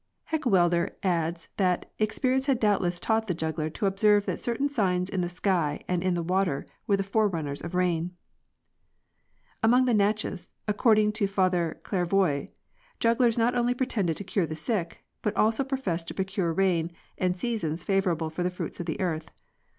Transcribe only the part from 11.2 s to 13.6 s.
Father Charlevoix,t jugglers not